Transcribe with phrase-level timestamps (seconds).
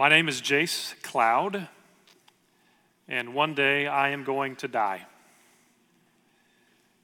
[0.00, 1.68] My name is Jace Cloud,
[3.06, 5.04] and one day I am going to die.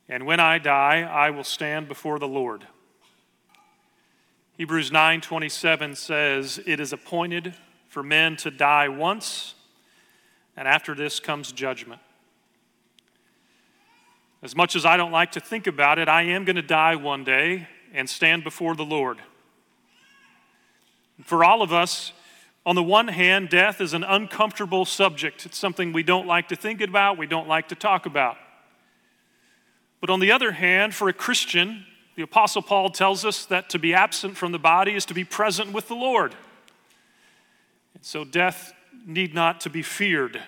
[0.08, 2.66] And when I die, I will stand before the Lord.
[4.56, 7.54] Hebrews 9:27 says, "It is appointed
[7.86, 9.54] for men to die once,
[10.56, 12.00] and after this comes judgment."
[14.40, 16.94] As much as I don't like to think about it, I am going to die
[16.94, 19.20] one day and stand before the Lord.
[21.22, 22.14] For all of us,
[22.66, 25.46] on the one hand, death is an uncomfortable subject.
[25.46, 28.36] It's something we don't like to think about, we don't like to talk about.
[30.00, 31.86] But on the other hand, for a Christian,
[32.16, 35.22] the Apostle Paul tells us that to be absent from the body is to be
[35.22, 36.34] present with the Lord.
[37.94, 38.72] And so death
[39.06, 40.42] need not to be feared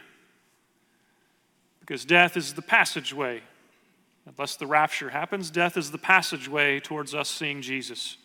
[1.78, 3.42] because death is the passageway.
[4.26, 8.16] Unless the rapture happens, death is the passageway towards us seeing Jesus.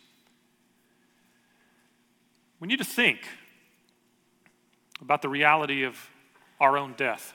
[2.58, 3.20] We need to think
[5.04, 6.10] about the reality of
[6.58, 7.34] our own death.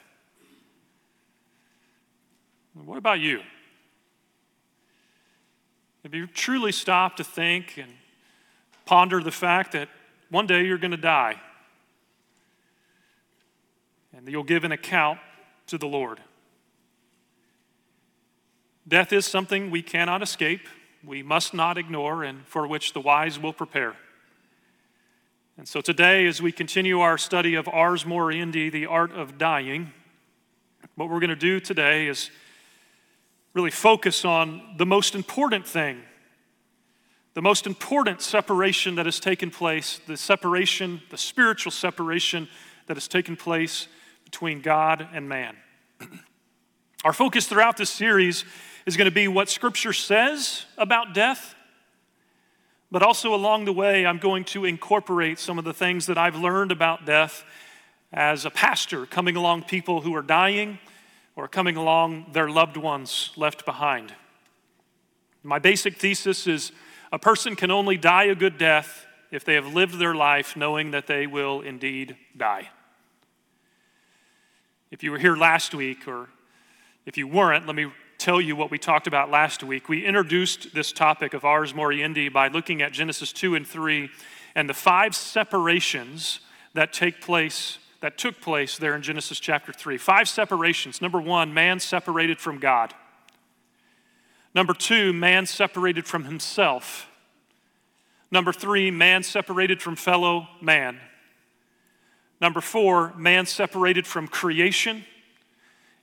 [2.73, 3.41] What about you?
[6.03, 7.91] Have you truly stopped to think and
[8.85, 9.89] ponder the fact that
[10.29, 11.39] one day you're going to die
[14.15, 15.19] and you'll give an account
[15.67, 16.19] to the Lord?
[18.87, 20.67] Death is something we cannot escape,
[21.05, 23.95] we must not ignore, and for which the wise will prepare.
[25.59, 29.91] And so today, as we continue our study of Ars Moriendi, the art of dying,
[30.95, 32.31] what we're going to do today is
[33.53, 35.99] really focus on the most important thing,
[37.33, 42.47] the most important separation that has taken place, the separation, the spiritual separation
[42.87, 43.89] that has taken place
[44.23, 45.57] between God and man.
[47.03, 48.45] Our focus throughout this series
[48.85, 51.53] is going to be what Scripture says about death
[52.91, 56.35] but also along the way, I'm going to incorporate some of the things that I've
[56.35, 57.43] learned about death
[58.11, 60.79] as a pastor, coming along people who are dying
[61.35, 64.13] or coming along their loved ones left behind.
[65.43, 66.71] My basic thesis is
[67.11, 70.91] a person can only die a good death if they have lived their life knowing
[70.91, 72.69] that they will indeed die.
[74.91, 76.29] If you were here last week, or
[77.05, 79.87] if you weren't, let me tell you what we talked about last week.
[79.87, 84.09] We introduced this topic of ars moriendi by looking at Genesis 2 and 3
[84.55, 86.41] and the five separations
[86.73, 89.97] that take place that took place there in Genesis chapter 3.
[89.97, 91.01] Five separations.
[91.01, 92.93] Number 1, man separated from God.
[94.55, 97.07] Number 2, man separated from himself.
[98.31, 100.99] Number 3, man separated from fellow man.
[102.39, 105.03] Number 4, man separated from creation.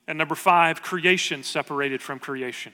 [0.09, 2.72] And number five, creation separated from creation.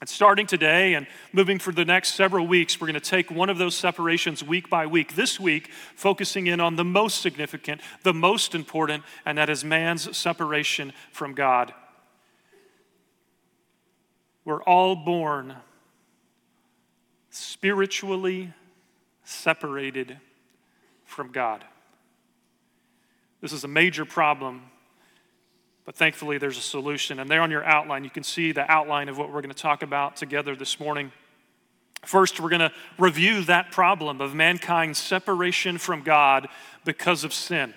[0.00, 3.48] And starting today and moving for the next several weeks, we're going to take one
[3.48, 5.14] of those separations week by week.
[5.14, 10.14] This week, focusing in on the most significant, the most important, and that is man's
[10.16, 11.72] separation from God.
[14.44, 15.56] We're all born
[17.30, 18.52] spiritually
[19.24, 20.18] separated
[21.04, 21.64] from God.
[23.40, 24.62] This is a major problem
[25.86, 27.20] but thankfully, there's a solution.
[27.20, 29.54] And there on your outline, you can see the outline of what we're going to
[29.54, 31.12] talk about together this morning.
[32.04, 36.48] First, we're going to review that problem of mankind's separation from God
[36.84, 37.72] because of sin.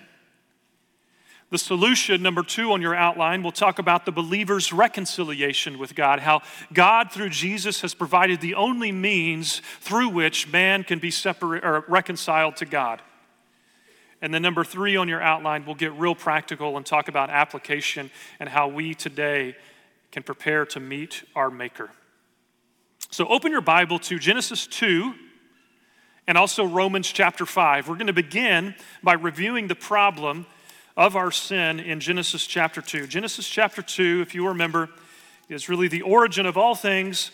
[1.50, 6.20] The solution, number two on your outline, we'll talk about the believer's reconciliation with God,
[6.20, 6.42] how
[6.72, 11.84] God, through Jesus, has provided the only means through which man can be separate or
[11.88, 13.02] reconciled to God.
[14.22, 18.10] And then, number three on your outline, we'll get real practical and talk about application
[18.38, 19.56] and how we today
[20.12, 21.90] can prepare to meet our Maker.
[23.10, 25.14] So, open your Bible to Genesis 2
[26.26, 27.88] and also Romans chapter 5.
[27.88, 30.46] We're going to begin by reviewing the problem
[30.96, 33.06] of our sin in Genesis chapter 2.
[33.06, 34.90] Genesis chapter 2, if you remember,
[35.48, 37.30] is really the origin of all things,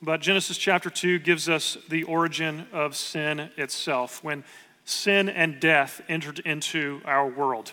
[0.00, 4.22] but Genesis chapter 2 gives us the origin of sin itself.
[4.22, 4.44] When
[4.88, 7.72] sin and death entered into our world.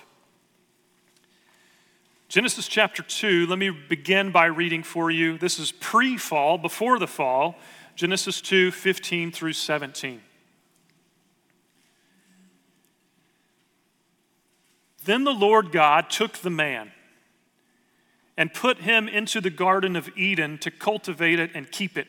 [2.27, 5.37] Genesis chapter 2, let me begin by reading for you.
[5.37, 7.55] This is pre fall, before the fall,
[7.95, 10.21] Genesis 2 15 through 17.
[15.05, 16.91] Then the Lord God took the man
[18.35, 22.07] and put him into the Garden of Eden to cultivate it and keep it.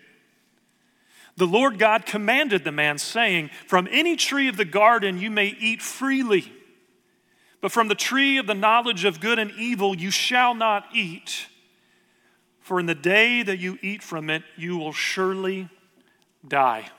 [1.36, 5.48] The Lord God commanded the man, saying, From any tree of the garden you may
[5.48, 6.50] eat freely,
[7.60, 11.46] but from the tree of the knowledge of good and evil you shall not eat.
[12.60, 15.68] For in the day that you eat from it, you will surely
[16.46, 16.90] die.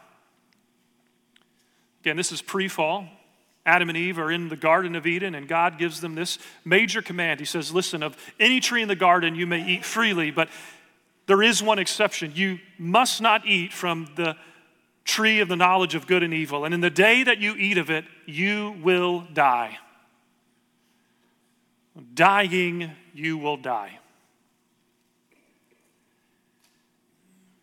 [2.01, 3.07] Again, this is pre fall,
[3.65, 7.01] Adam and Eve are in the Garden of Eden, and God gives them this major
[7.01, 7.41] command.
[7.41, 10.47] He says, Listen, of any tree in the garden you may eat freely, but
[11.27, 12.31] there is one exception.
[12.33, 14.35] You must not eat from the
[15.03, 16.65] tree of the knowledge of good and evil.
[16.65, 19.77] And in the day that you eat of it, you will die.
[22.13, 23.99] Dying, you will die.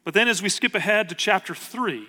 [0.04, 2.06] But then, as we skip ahead to chapter 3,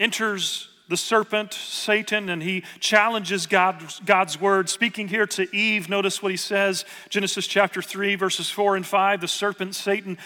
[0.00, 4.68] enters the serpent, Satan, and he challenges God, God's word.
[4.68, 9.22] Speaking here to Eve, notice what he says Genesis chapter 3, verses 4 and 5.
[9.22, 10.18] The serpent, Satan,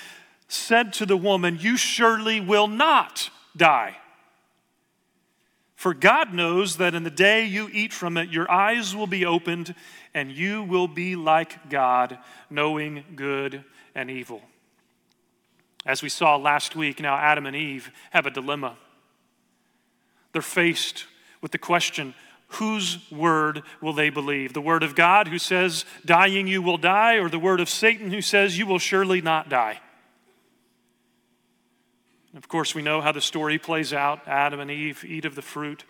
[0.48, 3.96] said to the woman, You surely will not die.
[5.76, 9.24] For God knows that in the day you eat from it, your eyes will be
[9.24, 9.76] opened,
[10.12, 12.18] and you will be like God,
[12.50, 13.62] knowing good
[13.94, 14.42] and evil.
[15.86, 18.76] As we saw last week, now Adam and Eve have a dilemma.
[20.32, 21.06] They're faced
[21.40, 22.14] with the question
[22.52, 24.54] whose word will they believe?
[24.54, 28.10] The word of God, who says, dying you will die, or the word of Satan,
[28.10, 29.80] who says, you will surely not die?
[32.34, 35.42] Of course, we know how the story plays out Adam and Eve eat of the
[35.42, 35.84] fruit.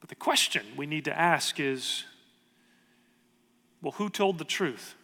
[0.00, 2.04] But the question we need to ask is
[3.80, 4.94] well, who told the truth?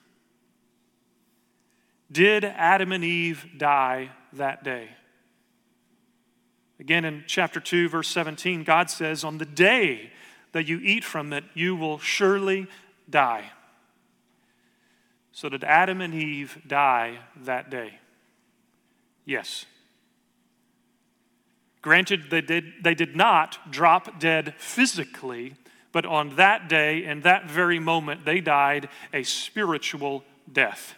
[2.11, 4.89] Did Adam and Eve die that day?
[6.81, 10.11] Again, in chapter 2, verse 17, God says, On the day
[10.53, 12.67] that you eat from it, you will surely
[13.09, 13.51] die.
[15.33, 17.99] So, did Adam and Eve die that day?
[19.25, 19.67] Yes.
[21.83, 25.55] Granted, they did, they did not drop dead physically,
[25.93, 30.95] but on that day, in that very moment, they died a spiritual death.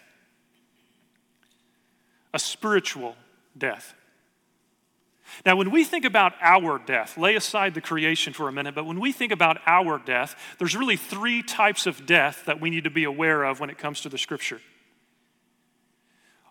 [2.33, 3.15] A spiritual
[3.57, 3.95] death.
[5.45, 8.85] Now, when we think about our death, lay aside the creation for a minute, but
[8.85, 12.83] when we think about our death, there's really three types of death that we need
[12.83, 14.61] to be aware of when it comes to the scripture.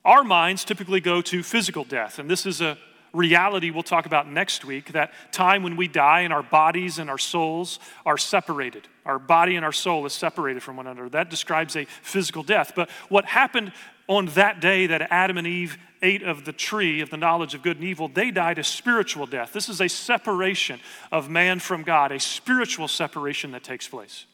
[0.05, 2.79] Our minds typically go to physical death, and this is a
[3.13, 7.09] reality we'll talk about next week that time when we die and our bodies and
[7.09, 8.87] our souls are separated.
[9.05, 11.09] Our body and our soul is separated from one another.
[11.09, 12.73] That describes a physical death.
[12.77, 13.73] But what happened
[14.09, 17.63] on that day that Adam and Eve ate of the tree of the knowledge of
[17.63, 19.53] good and evil, they died a spiritual death.
[19.53, 20.81] This is a separation
[21.11, 24.27] of man from God, a spiritual separation that takes place.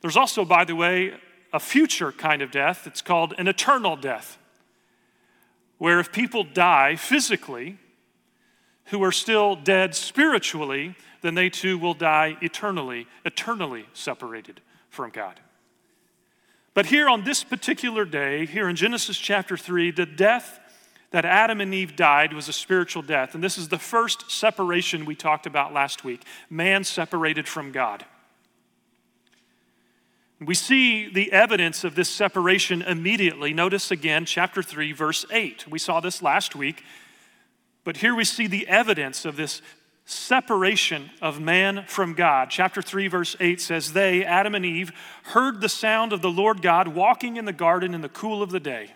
[0.00, 1.12] There's also, by the way,
[1.52, 2.86] a future kind of death.
[2.86, 4.38] It's called an eternal death,
[5.78, 7.78] where if people die physically,
[8.86, 15.38] who are still dead spiritually, then they too will die eternally, eternally separated from God.
[16.80, 20.58] But here on this particular day, here in Genesis chapter 3, the death
[21.10, 23.34] that Adam and Eve died was a spiritual death.
[23.34, 28.06] And this is the first separation we talked about last week man separated from God.
[30.40, 33.52] We see the evidence of this separation immediately.
[33.52, 35.68] Notice again, chapter 3, verse 8.
[35.68, 36.82] We saw this last week,
[37.84, 39.60] but here we see the evidence of this
[40.10, 42.50] separation of man from God.
[42.50, 44.92] Chapter 3, verse 8 says, They, Adam and Eve,
[45.24, 48.50] heard the sound of the Lord God walking in the garden in the cool of
[48.50, 48.94] the day.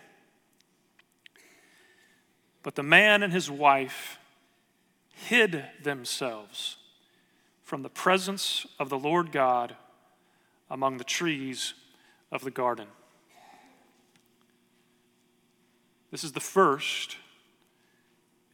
[2.63, 4.17] But the man and his wife
[5.13, 6.77] hid themselves
[7.63, 9.75] from the presence of the Lord God
[10.69, 11.73] among the trees
[12.31, 12.87] of the garden.
[16.11, 17.17] This is the first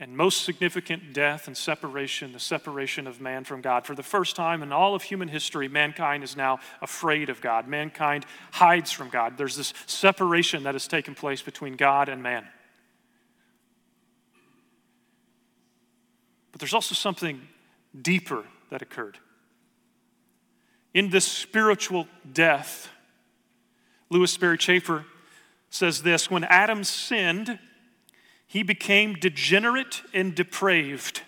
[0.02, 3.86] and most significant death and separation, the separation of man from God.
[3.86, 7.68] For the first time in all of human history, mankind is now afraid of God.
[7.68, 9.38] Mankind hides from God.
[9.38, 12.48] There's this separation that has taken place between God and man.
[16.52, 17.40] But there's also something
[18.02, 19.20] deeper that occurred.
[20.96, 22.90] In this spiritual death,
[24.10, 25.06] Lewis Sperry Chafer
[25.70, 27.60] says this when Adam sinned,
[28.52, 31.22] he became degenerate and depraved.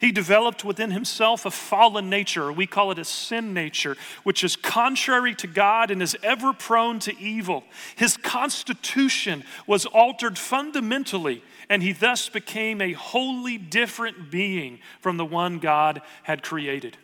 [0.00, 4.56] He developed within himself a fallen nature, we call it a sin nature, which is
[4.56, 7.62] contrary to God and is ever prone to evil.
[7.94, 15.24] His constitution was altered fundamentally, and he thus became a wholly different being from the
[15.24, 16.96] one God had created.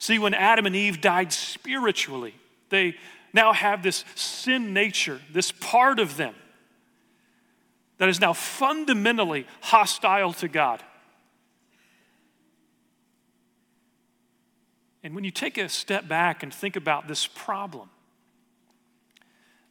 [0.00, 2.34] See, when Adam and Eve died spiritually,
[2.70, 2.96] they
[3.32, 6.34] now have this sin nature, this part of them
[7.98, 10.82] that is now fundamentally hostile to God.
[15.02, 17.88] And when you take a step back and think about this problem,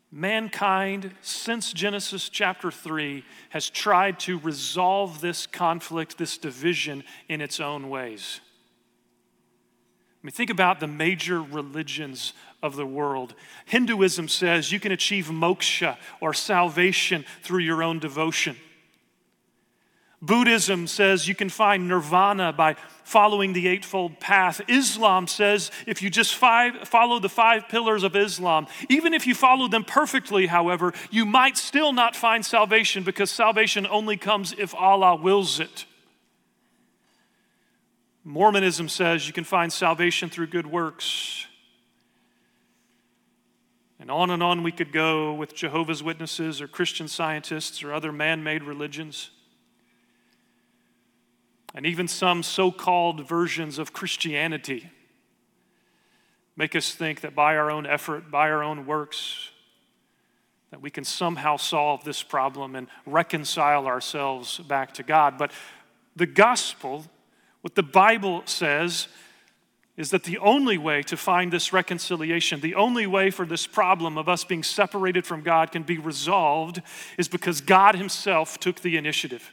[0.10, 7.60] mankind, since Genesis chapter 3, has tried to resolve this conflict, this division, in its
[7.60, 8.39] own ways.
[10.25, 13.36] I mean, think about the major religions of the world.
[13.65, 18.55] Hinduism says you can achieve moksha or salvation through your own devotion.
[20.24, 24.62] Buddhism says you can find nirvana by following the Eightfold Path.
[24.67, 29.36] Islam says if you just five, follow the five pillars of Islam, even if you
[29.36, 34.74] follow them perfectly, however, you might still not find salvation because salvation only comes if
[34.74, 35.86] Allah wills it.
[38.25, 41.48] Mormonism says you can find salvation through good works.
[44.00, 48.12] And on and on we could go with Jehovah's Witnesses or Christian scientists or other
[48.12, 49.29] man made religions
[51.75, 54.89] and even some so called versions of Christianity
[56.55, 59.51] make us think that by our own effort, by our own works,
[60.72, 65.38] that we can somehow solve this problem and reconcile ourselves back to God.
[65.38, 65.51] But
[66.15, 67.05] the gospel,
[67.65, 69.07] what the Bible says,
[69.98, 74.19] is that the only way to find this reconciliation, the only way for this problem
[74.19, 76.79] of us being separated from God can be resolved
[77.17, 79.51] is because God Himself took the initiative.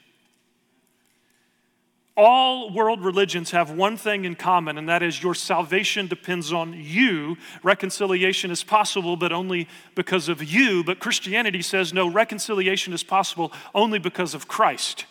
[2.14, 6.74] All world religions have one thing in common, and that is your salvation depends on
[6.74, 7.38] you.
[7.62, 10.84] Reconciliation is possible, but only because of you.
[10.84, 15.06] But Christianity says no, reconciliation is possible only because of Christ.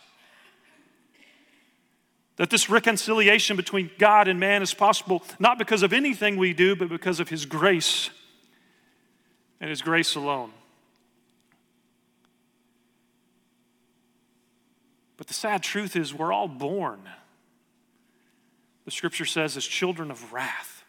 [2.42, 6.76] That this reconciliation between God and man is possible not because of anything we do,
[6.76, 8.10] but because of His grace
[9.60, 10.52] and His grace alone.
[15.18, 17.02] But the sad truth is, we're all born,
[18.86, 20.84] the scripture says, as children of wrath.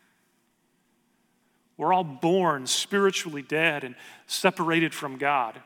[1.76, 3.94] We're all born spiritually dead and
[4.26, 5.60] separated from God.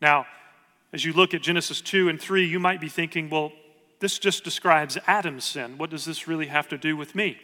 [0.00, 0.26] Now,
[0.92, 3.52] as you look at Genesis 2 and 3, you might be thinking, well,
[4.00, 5.78] this just describes Adam's sin.
[5.78, 7.38] What does this really have to do with me?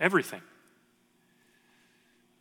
[0.00, 0.42] Everything.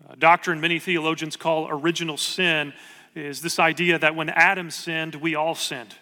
[0.10, 2.74] A doctrine many theologians call original sin
[3.16, 5.96] is this idea that when Adam sinned, we all sinned.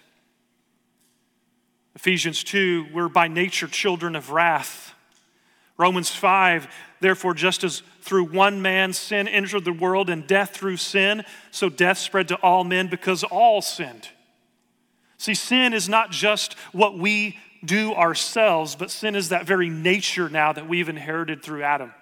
[1.95, 4.94] Ephesians 2, we're by nature children of wrath.
[5.77, 6.67] Romans 5,
[7.01, 11.69] therefore, just as through one man sin entered the world and death through sin, so
[11.69, 14.09] death spread to all men because all sinned.
[15.17, 20.29] See, sin is not just what we do ourselves, but sin is that very nature
[20.29, 21.93] now that we've inherited through Adam.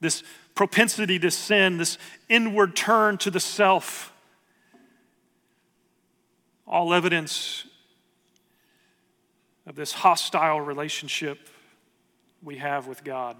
[0.00, 0.22] This
[0.54, 1.98] propensity to sin, this
[2.28, 4.12] inward turn to the self.
[6.66, 7.64] All evidence
[9.66, 11.38] of this hostile relationship
[12.42, 13.36] we have with God.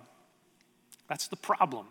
[1.09, 1.87] That's the problem.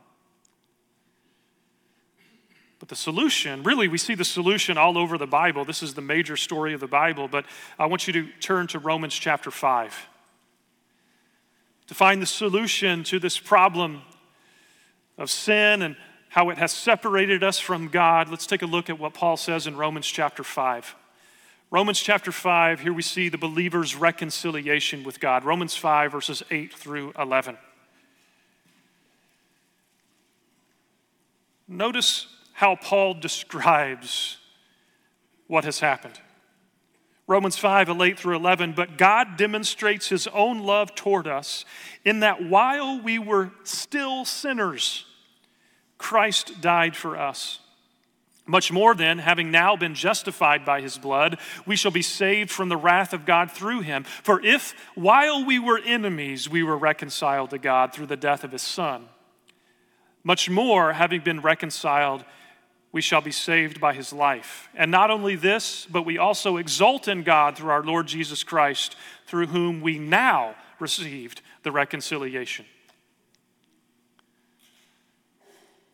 [2.80, 5.66] But the solution, really, we see the solution all over the Bible.
[5.66, 7.46] This is the major story of the Bible, but
[7.78, 10.08] I want you to turn to Romans chapter 5
[11.90, 14.04] to find the solution to this problem
[15.18, 15.96] of sin and
[16.30, 19.66] how it has separated us from God, let's take a look at what Paul says
[19.66, 20.96] in Romans chapter 5.
[21.72, 25.44] Romans chapter 5, here we see the believer's reconciliation with God.
[25.44, 27.60] Romans 5, verses 8 through 11.
[31.68, 34.38] Notice how Paul describes
[35.46, 36.20] what has happened.
[37.28, 38.74] Romans 5, 8 through 11.
[38.74, 41.66] But God demonstrates his own love toward us
[42.04, 45.06] in that while we were still sinners,
[46.00, 47.60] Christ died for us.
[48.50, 51.38] Much more then, having now been justified by his blood,
[51.68, 54.04] we shall be saved from the wrath of God through him.
[54.04, 58.52] For if, while we were enemies, we were reconciled to God through the death of
[58.52, 59.08] his Son,
[60.24, 62.26] much more, having been reconciled,
[62.92, 64.68] we shall be saved by his life.
[64.74, 68.96] And not only this, but we also exult in God through our Lord Jesus Christ,
[69.28, 72.66] through whom we now received the reconciliation.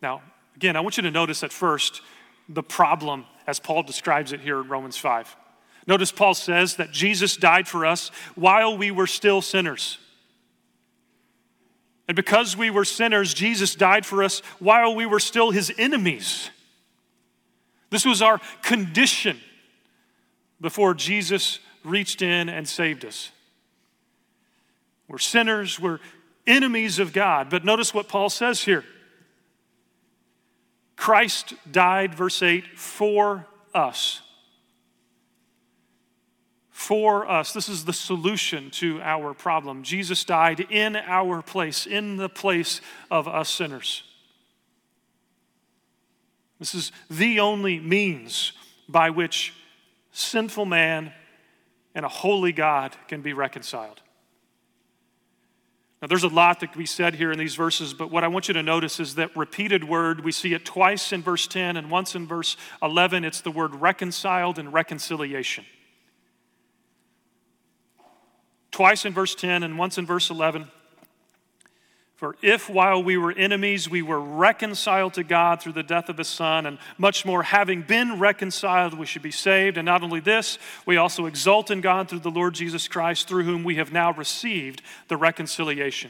[0.01, 0.21] Now,
[0.55, 2.01] again, I want you to notice at first
[2.47, 5.35] the problem as Paul describes it here in Romans 5.
[5.87, 9.99] Notice Paul says that Jesus died for us while we were still sinners.
[12.07, 16.49] And because we were sinners, Jesus died for us while we were still his enemies.
[17.89, 19.39] This was our condition
[20.59, 23.31] before Jesus reached in and saved us.
[25.07, 25.99] We're sinners, we're
[26.47, 27.49] enemies of God.
[27.49, 28.83] But notice what Paul says here
[31.05, 33.45] Christ died, verse 8, for
[33.75, 34.21] us.
[36.75, 37.53] for us.
[37.53, 39.81] This is the solution to our problem.
[39.81, 44.03] Jesus died in our place, in the place of us sinners.
[46.59, 48.51] This is the only means
[48.89, 49.53] by which
[50.11, 51.13] sinful man
[51.95, 54.01] and a holy God can be reconciled.
[56.05, 58.27] Now, there's a lot that can be said here in these verses, but what I
[58.27, 61.77] want you to notice is that repeated word, we see it twice in verse 10
[61.77, 63.25] and once in verse 11.
[63.25, 65.65] It's the word reconciled and reconciliation.
[68.69, 70.67] Twice in verse 10 and once in verse 11.
[72.15, 76.17] For if while we were enemies, we were reconciled to God through the death of
[76.17, 79.77] his Son, and much more, having been reconciled, we should be saved.
[79.77, 83.43] And not only this, we also exult in God through the Lord Jesus Christ, through
[83.43, 86.09] whom we have now received the reconciliation.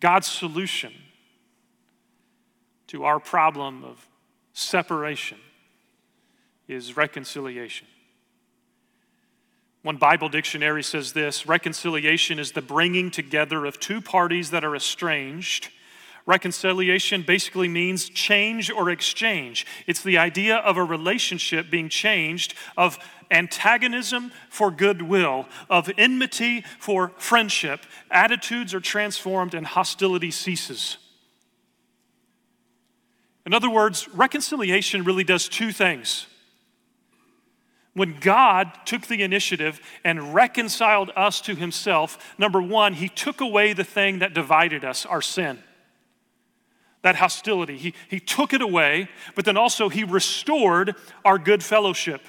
[0.00, 0.94] God's solution
[2.86, 4.08] to our problem of
[4.54, 5.38] separation
[6.68, 7.86] is reconciliation.
[9.86, 14.74] One Bible dictionary says this reconciliation is the bringing together of two parties that are
[14.74, 15.68] estranged.
[16.26, 19.64] Reconciliation basically means change or exchange.
[19.86, 22.98] It's the idea of a relationship being changed, of
[23.30, 27.86] antagonism for goodwill, of enmity for friendship.
[28.10, 30.96] Attitudes are transformed and hostility ceases.
[33.46, 36.26] In other words, reconciliation really does two things.
[37.96, 43.72] When God took the initiative and reconciled us to himself, number one, he took away
[43.72, 45.60] the thing that divided us, our sin,
[47.00, 47.78] that hostility.
[47.78, 52.20] He, he took it away, but then also he restored our good fellowship.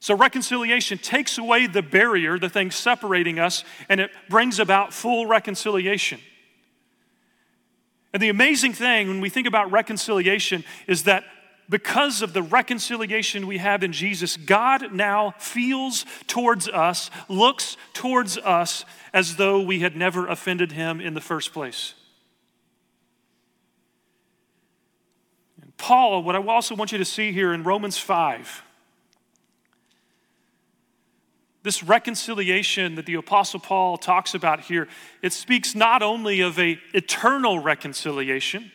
[0.00, 5.26] So, reconciliation takes away the barrier, the thing separating us, and it brings about full
[5.26, 6.18] reconciliation.
[8.12, 11.22] And the amazing thing when we think about reconciliation is that
[11.68, 18.36] because of the reconciliation we have in Jesus, God now feels towards us, looks towards
[18.38, 21.94] us as though we had never offended him in the first place.
[25.62, 28.62] And Paul, what I also want you to see here in Romans 5,
[31.62, 34.86] this reconciliation that the apostle paul talks about here
[35.22, 38.70] it speaks not only of a eternal reconciliation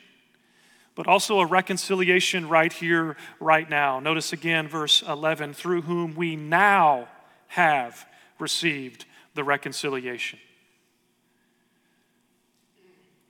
[0.95, 3.99] but also a reconciliation right here, right now.
[3.99, 7.07] Notice again verse 11 through whom we now
[7.47, 8.05] have
[8.37, 10.39] received the reconciliation.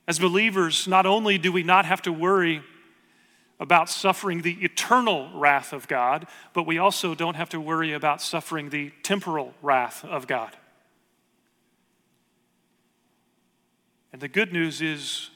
[0.08, 2.62] As believers, not only do we not have to worry
[3.60, 8.22] about suffering the eternal wrath of God, but we also don't have to worry about
[8.22, 10.56] suffering the temporal wrath of God.
[14.12, 15.30] And the good news is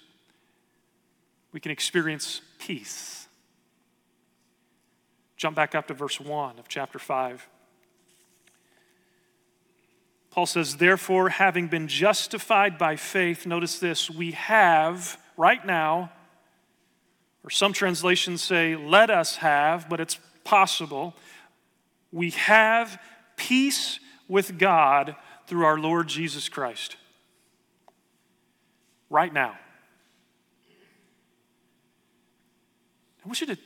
[1.54, 3.28] we can experience peace.
[5.36, 7.48] Jump back up to verse 1 of chapter 5.
[10.30, 16.10] Paul says, Therefore, having been justified by faith, notice this, we have right now,
[17.44, 21.14] or some translations say, let us have, but it's possible,
[22.10, 23.00] we have
[23.36, 25.14] peace with God
[25.46, 26.96] through our Lord Jesus Christ.
[29.08, 29.56] Right now.
[33.24, 33.56] I want you to,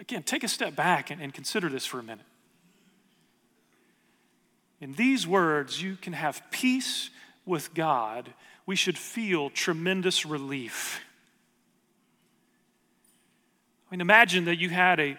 [0.00, 2.26] again, take a step back and, and consider this for a minute.
[4.80, 7.10] In these words, you can have peace
[7.46, 8.34] with God.
[8.66, 11.00] We should feel tremendous relief.
[13.88, 15.16] I mean, imagine that you had a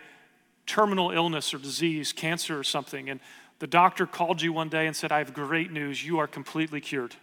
[0.65, 3.21] terminal illness or disease, cancer or something, and
[3.60, 6.05] the doctor called you one day and said, I have great news.
[6.05, 7.15] You are completely cured.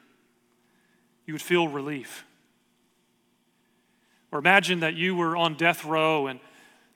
[1.27, 2.25] You would feel relief.
[4.31, 6.41] Or imagine that you were on death row and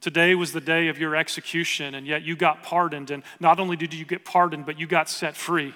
[0.06, 3.10] Today was the day of your execution, and yet you got pardoned.
[3.10, 5.74] And not only did you get pardoned, but you got set free.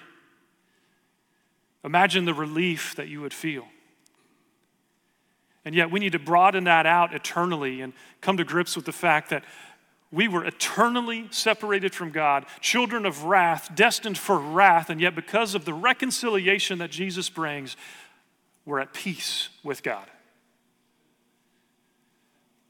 [1.83, 3.66] Imagine the relief that you would feel.
[5.64, 8.93] And yet we need to broaden that out eternally and come to grips with the
[8.93, 9.43] fact that
[10.12, 15.57] we were eternally separated from God, children of wrath, destined for wrath, and yet because
[15.57, 17.77] of the reconciliation that Jesus brings,
[18.64, 20.07] we're at peace with God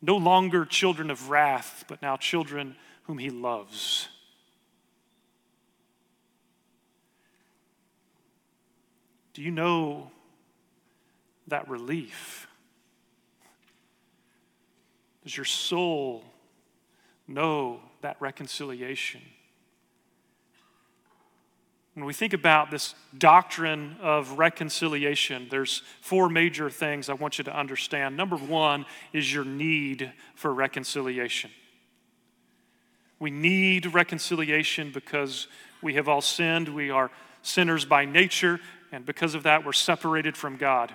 [0.03, 4.09] no longer children of wrath, but now children whom he loves.
[9.35, 10.11] Do you know
[11.49, 12.47] that relief?
[15.23, 16.25] Does your soul
[17.29, 19.21] know that reconciliation?
[21.95, 27.45] When we think about this doctrine of reconciliation, there's four major things I want you
[27.45, 28.17] to understand.
[28.17, 31.51] Number one is your need for reconciliation.
[33.19, 35.49] We need reconciliation because
[35.83, 36.69] we have all sinned.
[36.69, 37.11] We are
[37.43, 38.61] sinners by nature,
[38.93, 40.95] and because of that, we're separated from God.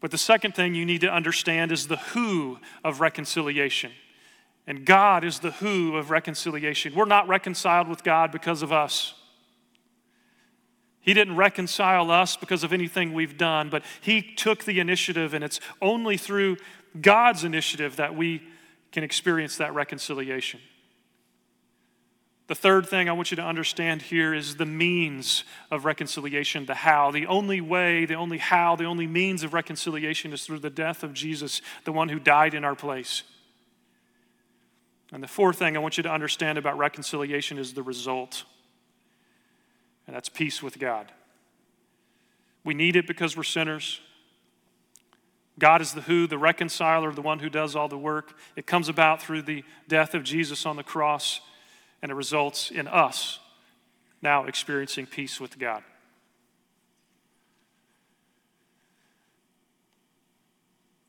[0.00, 3.90] But the second thing you need to understand is the who of reconciliation.
[4.66, 6.94] And God is the who of reconciliation.
[6.94, 9.14] We're not reconciled with God because of us.
[11.08, 15.42] He didn't reconcile us because of anything we've done, but He took the initiative, and
[15.42, 16.58] it's only through
[17.00, 18.42] God's initiative that we
[18.92, 20.60] can experience that reconciliation.
[22.48, 26.74] The third thing I want you to understand here is the means of reconciliation, the
[26.74, 27.10] how.
[27.10, 31.02] The only way, the only how, the only means of reconciliation is through the death
[31.02, 33.22] of Jesus, the one who died in our place.
[35.10, 38.44] And the fourth thing I want you to understand about reconciliation is the result,
[40.08, 41.12] and that's peace with God.
[42.64, 44.00] We need it because we're sinners.
[45.58, 48.32] God is the who, the reconciler, the one who does all the work.
[48.56, 51.40] It comes about through the death of Jesus on the cross
[52.00, 53.38] and it results in us
[54.22, 55.82] now experiencing peace with God.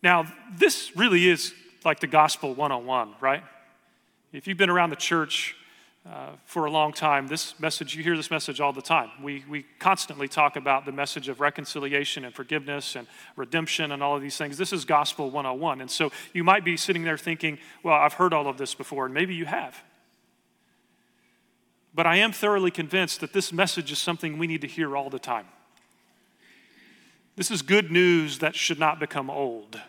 [0.04, 0.26] Now,
[0.58, 1.54] this really is
[1.86, 3.44] like the gospel 101, right?
[4.34, 5.56] If you've been around the church
[6.08, 9.10] uh, for a long time, this message, you hear this message all the time.
[9.22, 14.16] We, we constantly talk about the message of reconciliation and forgiveness and redemption and all
[14.16, 14.58] of these things.
[14.58, 15.82] This is gospel 101.
[15.82, 19.06] And so you might be sitting there thinking, well, I've heard all of this before,
[19.06, 19.84] and maybe you have.
[21.94, 25.10] But I am thoroughly convinced that this message is something we need to hear all
[25.10, 25.48] the time.
[27.36, 29.80] This is good news that should not become old,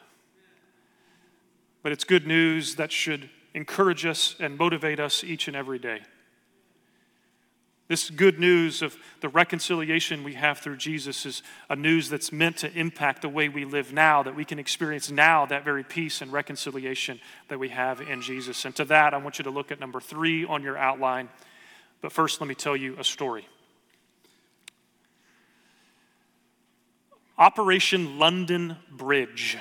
[1.82, 6.00] but it's good news that should encourage us and motivate us each and every day.
[7.88, 12.58] This good news of the reconciliation we have through Jesus is a news that's meant
[12.58, 16.22] to impact the way we live now, that we can experience now that very peace
[16.22, 18.64] and reconciliation that we have in Jesus.
[18.64, 21.28] And to that, I want you to look at number three on your outline
[22.00, 23.46] but first, let me tell you a story.
[27.38, 29.58] Operation London Bridge.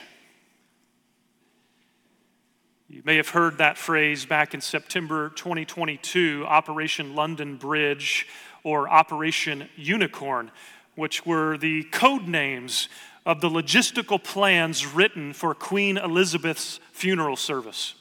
[2.92, 8.26] You may have heard that phrase back in September 2022 Operation London Bridge
[8.64, 10.50] or Operation Unicorn,
[10.96, 12.90] which were the code names
[13.28, 17.94] of the logistical plans written for Queen Elizabeth's funeral service.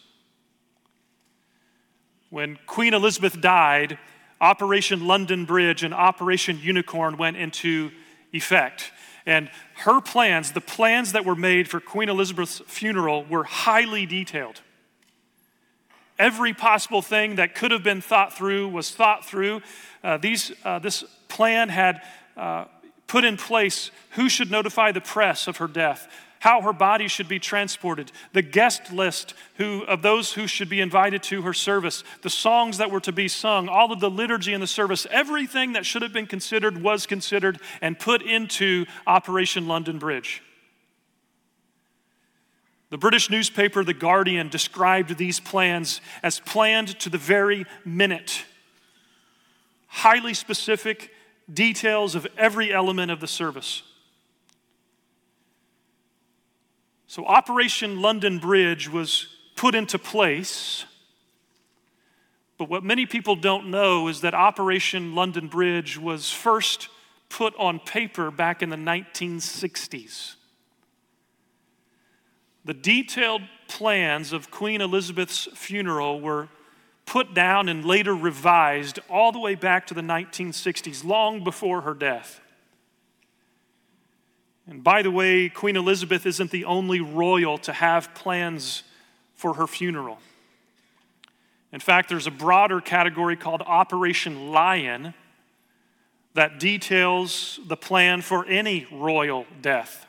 [2.30, 3.98] When Queen Elizabeth died,
[4.40, 7.90] Operation London Bridge and Operation Unicorn went into
[8.32, 8.90] effect.
[9.26, 14.62] And her plans, the plans that were made for Queen Elizabeth's funeral, were highly detailed.
[16.18, 19.62] Every possible thing that could have been thought through was thought through.
[20.02, 22.02] Uh, these, uh, this plan had
[22.36, 22.64] uh,
[23.06, 26.08] put in place who should notify the press of her death,
[26.40, 30.80] how her body should be transported, the guest list who, of those who should be
[30.80, 34.52] invited to her service, the songs that were to be sung, all of the liturgy
[34.52, 39.68] in the service, everything that should have been considered was considered and put into Operation
[39.68, 40.42] London Bridge.
[42.90, 48.44] The British newspaper The Guardian described these plans as planned to the very minute.
[49.88, 51.10] Highly specific
[51.52, 53.82] details of every element of the service.
[57.06, 60.84] So, Operation London Bridge was put into place.
[62.58, 66.88] But what many people don't know is that Operation London Bridge was first
[67.28, 70.34] put on paper back in the 1960s.
[72.68, 76.48] The detailed plans of Queen Elizabeth's funeral were
[77.06, 81.94] put down and later revised all the way back to the 1960s, long before her
[81.94, 82.42] death.
[84.66, 88.82] And by the way, Queen Elizabeth isn't the only royal to have plans
[89.34, 90.18] for her funeral.
[91.72, 95.14] In fact, there's a broader category called Operation Lion
[96.34, 100.04] that details the plan for any royal death.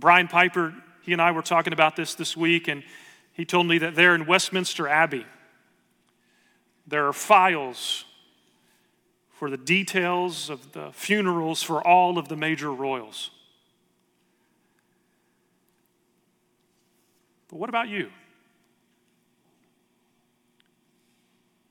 [0.00, 2.82] Brian Piper, he and I were talking about this this week, and
[3.32, 5.26] he told me that there in Westminster Abbey,
[6.86, 8.04] there are files
[9.30, 13.30] for the details of the funerals for all of the major royals.
[17.48, 18.10] But what about you?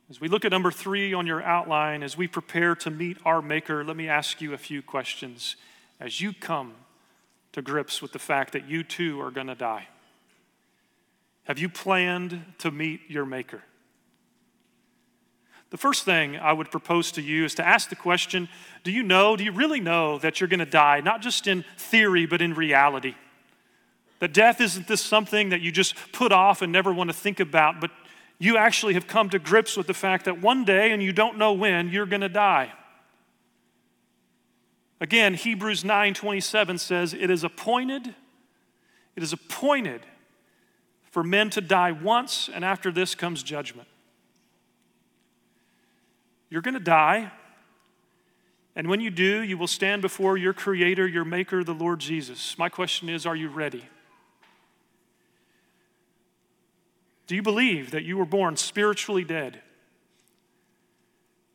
[0.09, 3.41] As we look at number three on your outline, as we prepare to meet our
[3.41, 5.55] Maker, let me ask you a few questions
[5.99, 6.73] as you come
[7.55, 9.87] to grips with the fact that you too are going to die.
[11.45, 13.63] Have you planned to meet your Maker?
[15.69, 18.49] The first thing I would propose to you is to ask the question
[18.83, 21.63] Do you know, do you really know that you're going to die, not just in
[21.77, 23.15] theory, but in reality?
[24.19, 27.39] That death isn't this something that you just put off and never want to think
[27.39, 27.91] about, but
[28.37, 31.37] you actually have come to grips with the fact that one day, and you don't
[31.37, 32.73] know when, you're going to die.
[35.05, 38.15] Again, Hebrews 9:27 says, "It is appointed
[39.15, 40.03] it is appointed
[41.11, 43.87] for men to die once, and after this comes judgment."
[46.49, 47.31] You're going to die.
[48.75, 52.57] And when you do, you will stand before your Creator, your Maker, the Lord Jesus.
[52.57, 53.87] My question is are you ready?
[57.27, 59.61] Do you believe that you were born spiritually dead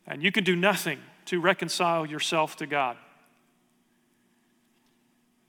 [0.07, 2.95] and you can do nothing to reconcile yourself to God?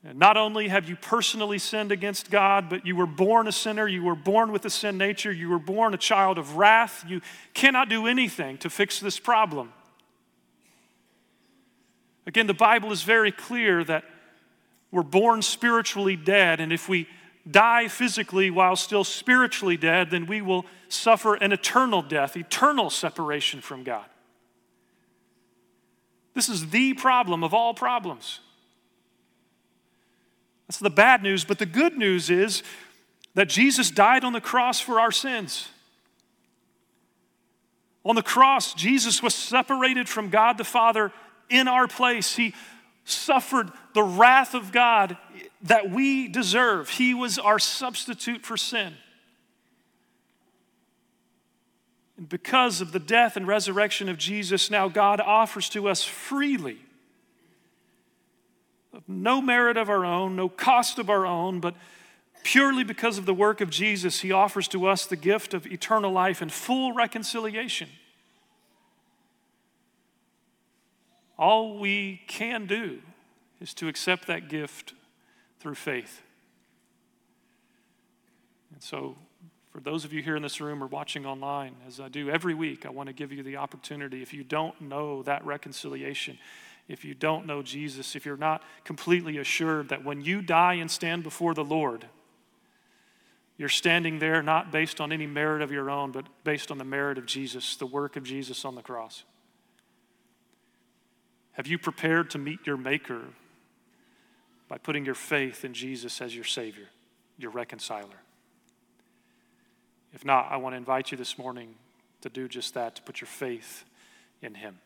[0.05, 3.87] And not only have you personally sinned against God, but you were born a sinner,
[3.87, 7.05] you were born with a sin nature, you were born a child of wrath.
[7.07, 7.21] You
[7.55, 9.73] cannot do anything to fix this problem.
[12.27, 14.05] Again, the Bible is very clear that
[14.91, 17.09] we're born spiritually dead, and if we
[17.51, 23.61] die physically while still spiritually dead, then we will suffer an eternal death, eternal separation
[23.61, 24.05] from God.
[26.35, 28.41] This is the problem of all problems.
[30.73, 32.63] That's the bad news, but the good news is
[33.35, 35.69] that Jesus died on the cross for our sins.
[38.07, 41.13] On the cross, Jesus was separated from God the Father
[41.51, 42.37] in our place.
[42.37, 42.55] He
[43.05, 45.19] suffered the wrath of God
[45.61, 46.89] that we deserve.
[46.89, 48.95] He was our substitute for sin.
[52.17, 56.79] And because of the death and resurrection of Jesus, now God offers to us freely,
[58.93, 61.75] of no merit of our own, no cost of our own, but
[62.43, 66.13] purely because of the work of Jesus, He offers to us the gift of eternal
[66.13, 67.89] life and full reconciliation.
[71.39, 73.01] All we can do
[73.61, 74.93] is to accept that gift
[75.61, 76.23] through faith.
[78.73, 79.17] And so,
[79.71, 82.55] for those of you here in this room or watching online, as I do every
[82.55, 84.21] week, I want to give you the opportunity.
[84.21, 86.39] If you don't know that reconciliation,
[86.88, 90.90] if you don't know Jesus, if you're not completely assured that when you die and
[90.90, 92.07] stand before the Lord,
[93.57, 96.85] you're standing there not based on any merit of your own, but based on the
[96.85, 99.25] merit of Jesus, the work of Jesus on the cross.
[101.53, 103.23] Have you prepared to meet your Maker
[104.73, 106.88] by putting your faith in Jesus as your Savior,
[107.37, 108.23] your reconciler.
[110.14, 111.75] If not, I want to invite you this morning
[112.23, 113.85] to do just that, to put your faith
[114.40, 114.79] in Him.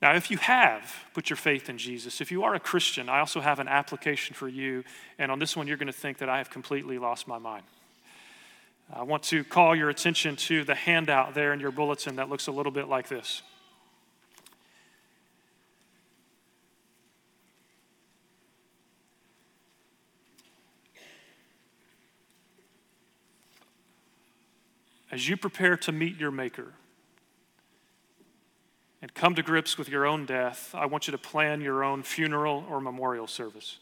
[0.00, 3.18] Now, if you have put your faith in Jesus, if you are a Christian, I
[3.18, 4.84] also have an application for you.
[5.18, 7.64] And on this one, you're going to think that I have completely lost my mind.
[8.94, 12.46] I want to call your attention to the handout there in your bulletin that looks
[12.46, 13.42] a little bit like this.
[25.10, 26.74] as you prepare to meet your Maker
[29.00, 32.02] and come to grips with your own death, I want you to plan your own
[32.02, 33.78] funeral or memorial service.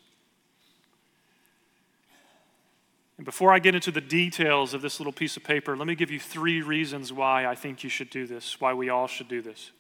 [3.16, 5.94] And before I get into the details of this little piece of paper, let me
[5.94, 9.28] give you three reasons why I think you should do this, why we all should
[9.28, 9.70] do this.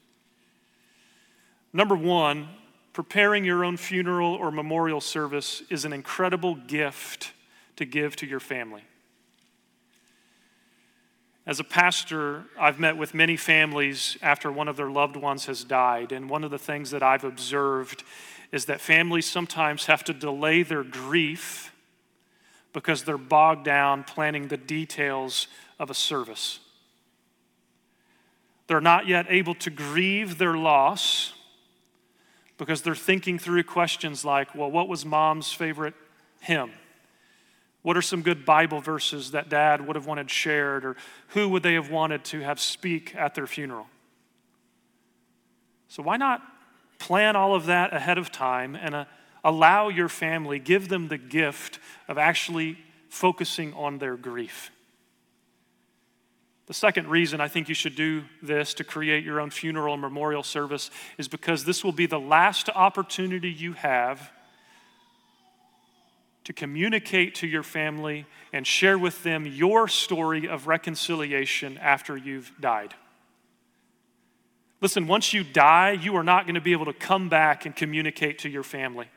[1.72, 2.48] Number one,
[2.94, 7.32] preparing your own funeral or memorial service is an incredible gift
[7.76, 8.82] to give to your family.
[11.46, 15.62] As a pastor, I've met with many families after one of their loved ones has
[15.62, 18.02] died, and one of the things that I've observed
[18.50, 21.72] is that families sometimes have to delay their grief
[22.72, 25.46] because they're bogged down planning the details
[25.78, 26.58] of a service.
[28.66, 31.32] They're not yet able to grieve their loss
[32.58, 35.94] because they're thinking through questions like, well, what was mom's favorite
[36.40, 36.72] hymn?
[37.86, 40.96] What are some good Bible verses that dad would have wanted shared, or
[41.28, 43.86] who would they have wanted to have speak at their funeral?
[45.86, 46.42] So, why not
[46.98, 49.04] plan all of that ahead of time and uh,
[49.44, 52.76] allow your family, give them the gift of actually
[53.08, 54.72] focusing on their grief?
[56.66, 60.02] The second reason I think you should do this to create your own funeral and
[60.02, 64.32] memorial service is because this will be the last opportunity you have
[66.46, 72.52] to communicate to your family and share with them your story of reconciliation after you've
[72.60, 72.94] died.
[74.80, 77.74] Listen, once you die, you are not going to be able to come back and
[77.74, 79.08] communicate to your family.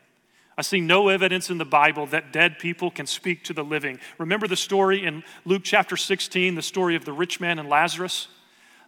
[0.57, 3.99] I see no evidence in the Bible that dead people can speak to the living.
[4.17, 8.27] Remember the story in Luke chapter 16, the story of the rich man and Lazarus?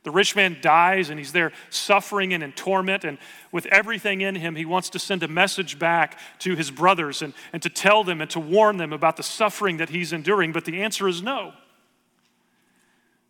[0.03, 3.03] The rich man dies and he's there suffering and in torment.
[3.03, 3.19] And
[3.51, 7.33] with everything in him, he wants to send a message back to his brothers and,
[7.53, 10.53] and to tell them and to warn them about the suffering that he's enduring.
[10.53, 11.53] But the answer is no.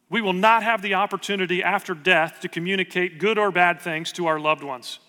[0.10, 4.28] We will not have the opportunity after death to communicate good or bad things to
[4.28, 5.00] our loved ones.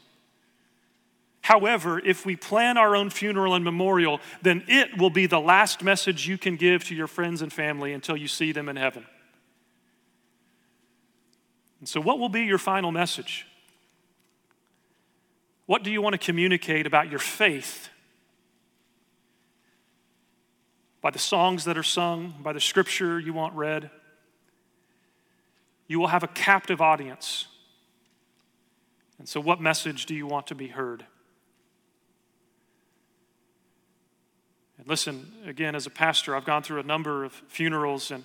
[1.43, 5.83] However, if we plan our own funeral and memorial, then it will be the last
[5.83, 9.05] message you can give to your friends and family until you see them in heaven.
[11.83, 13.45] And so, what will be your final message?
[15.67, 17.89] What do you want to communicate about your faith?
[21.01, 23.91] By the songs that are sung, by the scripture you want read?
[25.89, 27.49] You will have a captive audience.
[29.19, 31.05] And so, what message do you want to be heard?
[34.79, 38.23] And listen, again, as a pastor, I've gone through a number of funerals, and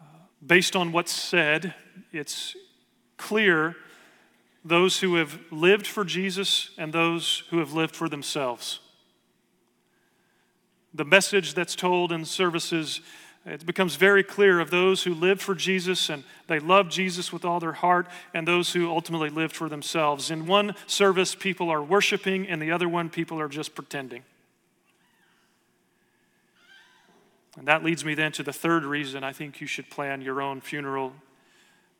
[0.00, 0.04] uh,
[0.46, 1.74] based on what's said,
[2.12, 2.56] it's
[3.16, 3.76] clear
[4.64, 8.80] those who have lived for Jesus and those who have lived for themselves.
[10.92, 13.00] The message that's told in services,
[13.46, 17.44] it becomes very clear of those who lived for Jesus and they loved Jesus with
[17.44, 20.30] all their heart, and those who ultimately lived for themselves.
[20.30, 24.24] In one service, people are worshiping, and the other one, people are just pretending.
[27.56, 30.42] And that leads me then to the third reason I think you should plan your
[30.42, 31.12] own funeral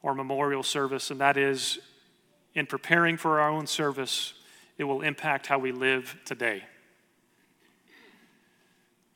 [0.03, 1.79] or memorial service, and that is
[2.55, 4.35] in preparing for our own service,
[4.79, 6.65] it will impact how we live today.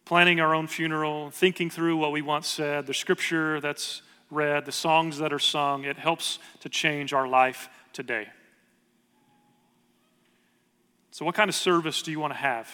[0.04, 4.72] Planning our own funeral, thinking through what we once said, the scripture that's read, the
[4.72, 8.28] songs that are sung, it helps to change our life today.
[11.10, 12.68] So, what kind of service do you want to have?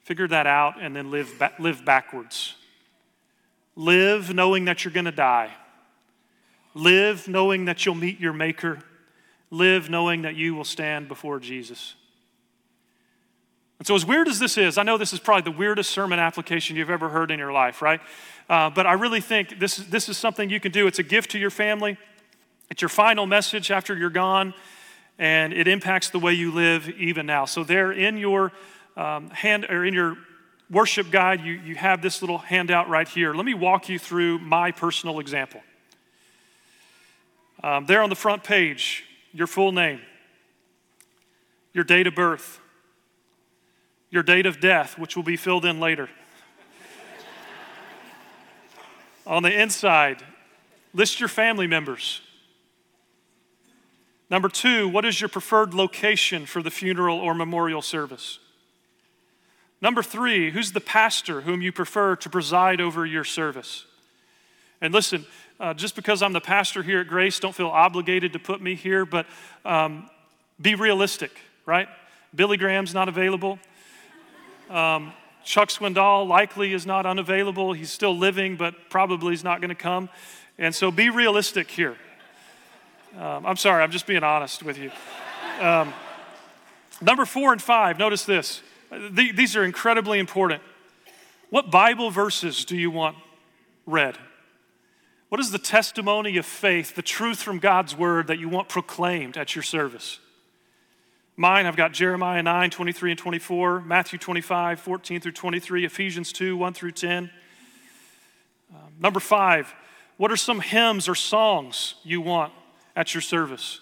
[0.00, 2.56] Figure that out and then live, ba- live backwards.
[3.76, 5.50] Live knowing that you're going to die.
[6.74, 8.78] Live knowing that you'll meet your Maker.
[9.50, 11.94] Live knowing that you will stand before Jesus.
[13.78, 16.18] And so, as weird as this is, I know this is probably the weirdest sermon
[16.18, 18.00] application you've ever heard in your life, right?
[18.48, 20.86] Uh, but I really think this, this is something you can do.
[20.86, 21.96] It's a gift to your family,
[22.70, 24.54] it's your final message after you're gone,
[25.18, 27.46] and it impacts the way you live even now.
[27.46, 28.52] So, there in your
[28.96, 30.18] um, hand or in your
[30.70, 33.34] worship guide, you, you have this little handout right here.
[33.34, 35.62] Let me walk you through my personal example.
[37.62, 40.00] Um, there on the front page, your full name,
[41.72, 42.58] your date of birth,
[44.10, 46.08] your date of death, which will be filled in later.
[49.26, 50.22] on the inside,
[50.94, 52.22] list your family members.
[54.30, 58.38] Number two, what is your preferred location for the funeral or memorial service?
[59.82, 63.86] Number three, who's the pastor whom you prefer to preside over your service?
[64.80, 65.26] And listen,
[65.60, 68.74] uh, just because I'm the pastor here at Grace, don't feel obligated to put me
[68.74, 69.26] here, but
[69.64, 70.08] um,
[70.60, 71.30] be realistic,
[71.66, 71.86] right?
[72.34, 73.58] Billy Graham's not available.
[74.70, 75.12] Um,
[75.44, 77.74] Chuck Swindoll likely is not unavailable.
[77.74, 80.08] He's still living, but probably is not going to come.
[80.58, 81.96] And so be realistic here.
[83.18, 84.90] Um, I'm sorry, I'm just being honest with you.
[85.60, 85.92] Um,
[87.02, 88.62] number four and five, notice this.
[89.10, 90.62] These are incredibly important.
[91.50, 93.16] What Bible verses do you want
[93.86, 94.16] read?
[95.30, 99.36] What is the testimony of faith, the truth from God's word that you want proclaimed
[99.36, 100.18] at your service?
[101.36, 106.56] Mine, I've got Jeremiah 9, 23 and 24, Matthew 25, 14 through 23, Ephesians 2,
[106.56, 107.30] 1 through 10.
[108.74, 109.72] Um, number five,
[110.16, 112.52] what are some hymns or songs you want
[112.96, 113.78] at your service?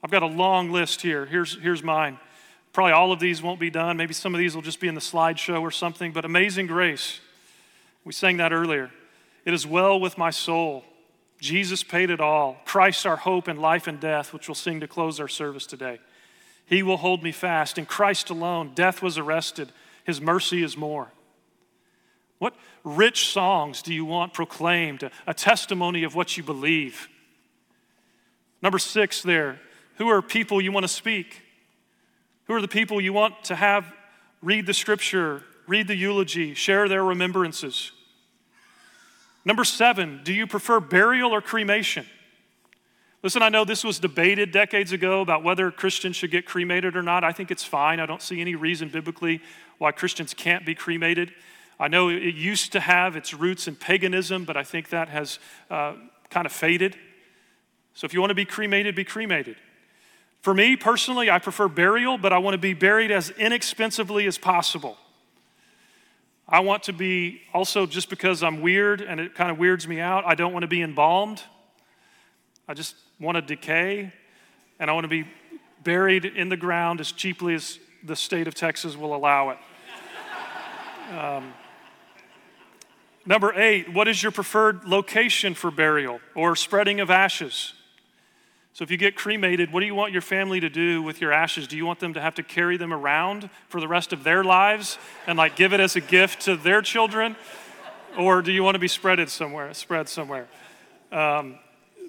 [0.00, 1.26] I've got a long list here.
[1.26, 2.20] Here's, here's mine.
[2.72, 3.96] Probably all of these won't be done.
[3.96, 6.12] Maybe some of these will just be in the slideshow or something.
[6.12, 7.18] But Amazing Grace,
[8.04, 8.92] we sang that earlier.
[9.50, 10.84] It is well with my soul.
[11.40, 12.58] Jesus paid it all.
[12.66, 15.98] Christ, our hope in life and death, which we'll sing to close our service today.
[16.66, 17.76] He will hold me fast.
[17.76, 19.72] In Christ alone, death was arrested.
[20.04, 21.10] His mercy is more.
[22.38, 25.10] What rich songs do you want proclaimed?
[25.26, 27.08] A, testimony of what you believe.
[28.62, 29.58] Number six, there.
[29.96, 31.42] Who are people you want to speak?
[32.44, 33.92] Who are the people you want to have
[34.42, 37.90] read the scripture, read the eulogy, share their remembrances?
[39.44, 42.06] Number seven, do you prefer burial or cremation?
[43.22, 47.02] Listen, I know this was debated decades ago about whether Christians should get cremated or
[47.02, 47.22] not.
[47.22, 48.00] I think it's fine.
[48.00, 49.42] I don't see any reason biblically
[49.78, 51.32] why Christians can't be cremated.
[51.78, 55.38] I know it used to have its roots in paganism, but I think that has
[55.70, 55.94] uh,
[56.30, 56.96] kind of faded.
[57.94, 59.56] So if you want to be cremated, be cremated.
[60.40, 64.38] For me personally, I prefer burial, but I want to be buried as inexpensively as
[64.38, 64.96] possible.
[66.50, 70.00] I want to be also just because I'm weird and it kind of weirds me
[70.00, 71.40] out, I don't want to be embalmed.
[72.66, 74.12] I just want to decay
[74.80, 75.28] and I want to be
[75.84, 79.58] buried in the ground as cheaply as the state of Texas will allow it.
[81.10, 81.52] Um,
[83.26, 87.74] Number eight, what is your preferred location for burial or spreading of ashes?
[88.72, 91.32] So, if you get cremated, what do you want your family to do with your
[91.32, 91.66] ashes?
[91.66, 94.44] Do you want them to have to carry them around for the rest of their
[94.44, 94.96] lives
[95.26, 97.36] and like give it as a gift to their children?
[98.16, 100.48] Or do you want to be spreaded somewhere, spread somewhere?
[101.10, 101.58] Um,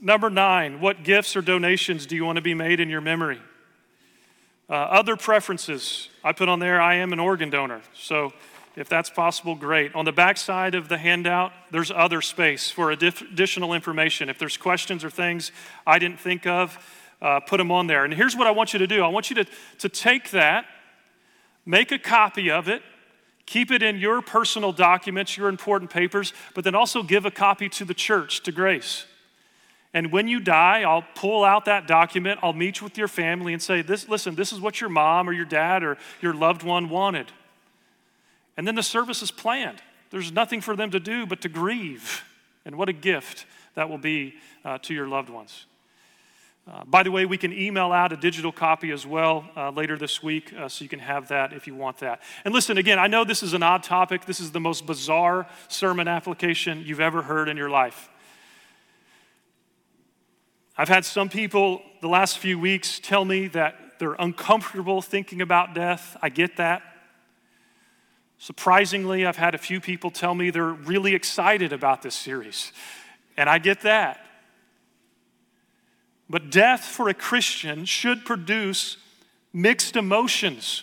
[0.01, 3.41] number nine, what gifts or donations do you want to be made in your memory?
[4.69, 7.81] Uh, other preferences, I put on there, I am an organ donor.
[7.93, 8.33] So,
[8.75, 9.93] if that's possible, great.
[9.95, 14.29] On the back side of the handout, there's other space for additional information.
[14.29, 15.51] If there's questions or things
[15.85, 16.77] I didn't think of,
[17.21, 18.05] uh, put them on there.
[18.05, 19.45] And here's what I want you to do I want you to,
[19.79, 20.65] to take that,
[21.65, 22.81] make a copy of it,
[23.45, 27.67] keep it in your personal documents, your important papers, but then also give a copy
[27.69, 29.05] to the church, to Grace.
[29.93, 33.61] And when you die, I'll pull out that document, I'll meet with your family and
[33.61, 36.87] say, this, listen, this is what your mom or your dad or your loved one
[36.87, 37.29] wanted.
[38.57, 39.81] And then the service is planned.
[40.09, 42.23] There's nothing for them to do but to grieve.
[42.65, 43.45] And what a gift
[43.75, 45.65] that will be uh, to your loved ones.
[46.69, 49.97] Uh, by the way, we can email out a digital copy as well uh, later
[49.97, 52.21] this week, uh, so you can have that if you want that.
[52.45, 54.25] And listen, again, I know this is an odd topic.
[54.25, 58.09] This is the most bizarre sermon application you've ever heard in your life.
[60.77, 65.73] I've had some people the last few weeks tell me that they're uncomfortable thinking about
[65.73, 66.15] death.
[66.21, 66.83] I get that.
[68.41, 72.71] Surprisingly, I've had a few people tell me they're really excited about this series,
[73.37, 74.25] and I get that.
[76.27, 78.97] But death for a Christian should produce
[79.53, 80.81] mixed emotions.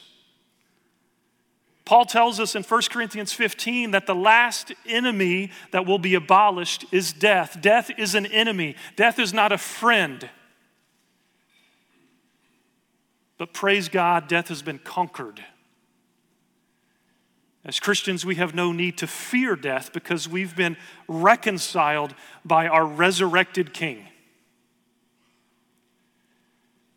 [1.84, 6.84] Paul tells us in 1 Corinthians 15 that the last enemy that will be abolished
[6.92, 7.60] is death.
[7.60, 10.30] Death is an enemy, death is not a friend.
[13.36, 15.42] But praise God, death has been conquered.
[17.68, 22.86] As Christians, we have no need to fear death because we've been reconciled by our
[22.86, 24.06] resurrected King.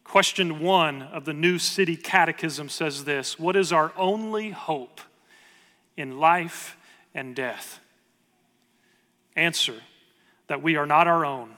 [0.06, 5.02] Question one of the New City Catechism says this What is our only hope
[5.98, 6.78] in life
[7.14, 7.82] and death?
[9.36, 9.76] Answer
[10.48, 11.58] that we are not our own,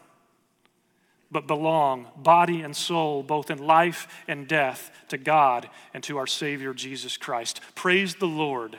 [1.31, 6.27] but belong, body and soul, both in life and death, to God and to our
[6.27, 7.61] Savior Jesus Christ.
[7.75, 8.75] Praise the Lord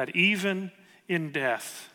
[0.00, 0.72] that even
[1.08, 1.92] in death,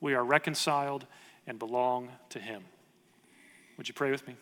[0.00, 1.04] we are reconciled
[1.46, 2.62] and belong to Him.
[3.76, 4.34] Would you pray with me?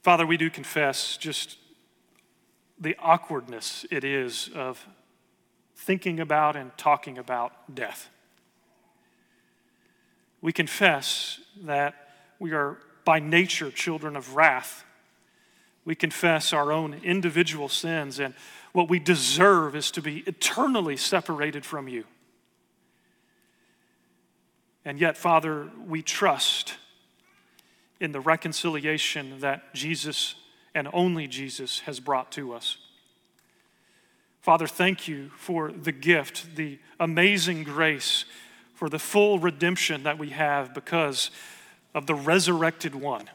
[0.00, 1.58] Father, we do confess just
[2.78, 4.88] the awkwardness it is of
[5.76, 8.08] thinking about and talking about death.
[10.40, 14.86] We confess that we are by nature children of wrath
[15.90, 18.32] we confess our own individual sins, and
[18.70, 22.04] what we deserve is to be eternally separated from you.
[24.84, 26.74] And yet, Father, we trust
[27.98, 30.36] in the reconciliation that Jesus
[30.76, 32.76] and only Jesus has brought to us.
[34.40, 38.24] Father, thank you for the gift, the amazing grace,
[38.76, 41.32] for the full redemption that we have because
[41.96, 43.28] of the resurrected one.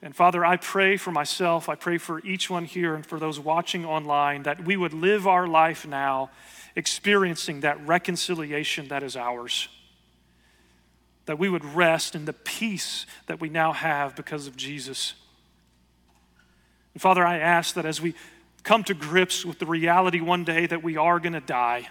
[0.00, 3.40] And Father, I pray for myself, I pray for each one here and for those
[3.40, 6.30] watching online that we would live our life now
[6.76, 9.68] experiencing that reconciliation that is ours.
[11.26, 15.14] That we would rest in the peace that we now have because of Jesus.
[16.94, 18.14] And Father, I ask that as we
[18.62, 21.88] come to grips with the reality one day that we are going to die,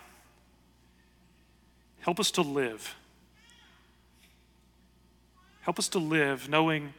[1.99, 2.95] help us to live.
[5.61, 6.93] Help us to live knowing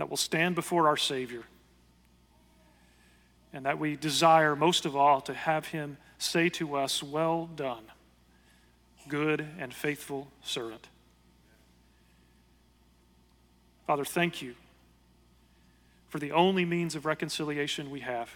[0.00, 1.42] that will stand before our Savior.
[3.52, 7.84] And that we desire most of all to have Him say to us, Well done,
[9.08, 10.88] good and faithful servant.
[13.86, 14.54] Father, thank you
[16.08, 18.30] for the only means of reconciliation we have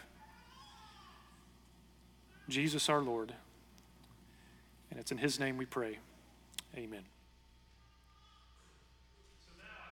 [2.46, 3.32] Jesus our Lord.
[4.90, 5.96] And it's in His name we pray.
[6.76, 7.04] Amen.